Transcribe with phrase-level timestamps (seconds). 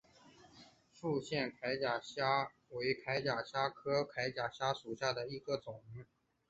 [0.91, 5.83] 复线铠甲虾为铠甲虾科铠甲虾属下的一个种。